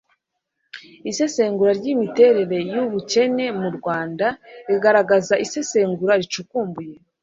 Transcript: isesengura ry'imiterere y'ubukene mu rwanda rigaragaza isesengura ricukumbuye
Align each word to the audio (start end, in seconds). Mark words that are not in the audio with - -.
isesengura 1.11 1.71
ry'imiterere 1.79 2.57
y'ubukene 2.73 3.45
mu 3.59 3.69
rwanda 3.77 4.27
rigaragaza 4.67 5.33
isesengura 5.45 6.13
ricukumbuye 6.21 6.95